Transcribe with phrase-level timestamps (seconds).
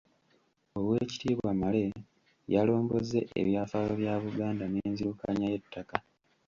[0.77, 1.83] Oweekitiibwa Male
[2.53, 5.95] yalombozze ebyafaayo bya Buganda n'enzirukanya y'ettaka.